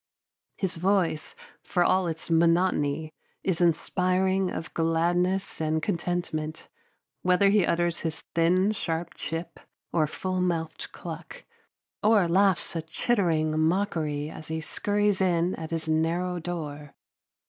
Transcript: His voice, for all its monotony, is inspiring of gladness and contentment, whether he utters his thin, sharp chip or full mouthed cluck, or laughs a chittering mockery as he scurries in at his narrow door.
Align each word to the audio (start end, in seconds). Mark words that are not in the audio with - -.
His 0.57 0.77
voice, 0.77 1.35
for 1.61 1.83
all 1.83 2.07
its 2.07 2.31
monotony, 2.31 3.13
is 3.43 3.61
inspiring 3.61 4.49
of 4.49 4.73
gladness 4.73 5.61
and 5.61 5.79
contentment, 5.79 6.67
whether 7.21 7.49
he 7.49 7.67
utters 7.67 7.99
his 7.99 8.21
thin, 8.33 8.71
sharp 8.71 9.13
chip 9.13 9.59
or 9.93 10.07
full 10.07 10.41
mouthed 10.41 10.91
cluck, 10.91 11.43
or 12.01 12.27
laughs 12.27 12.75
a 12.75 12.81
chittering 12.81 13.59
mockery 13.59 14.27
as 14.31 14.47
he 14.47 14.59
scurries 14.59 15.21
in 15.21 15.53
at 15.53 15.69
his 15.69 15.87
narrow 15.87 16.39
door. 16.39 16.95